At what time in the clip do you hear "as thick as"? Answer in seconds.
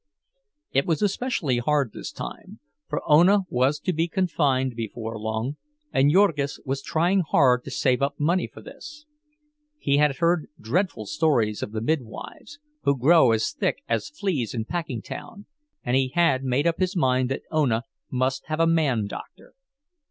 13.31-14.09